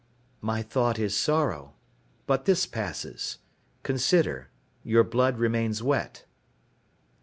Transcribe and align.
"My 0.41 0.63
thought 0.63 0.97
is 0.97 1.15
sorrow. 1.15 1.75
But 2.25 2.45
this 2.45 2.65
passes. 2.65 3.37
Consider: 3.83 4.49
your 4.83 5.03
blood 5.03 5.37
remains 5.37 5.83
wet." 5.83 6.25